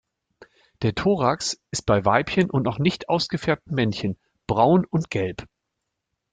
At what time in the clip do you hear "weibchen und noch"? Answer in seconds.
2.03-2.79